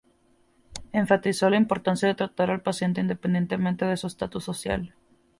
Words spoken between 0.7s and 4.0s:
Enfatizó la importancia de tratar al paciente independientemente de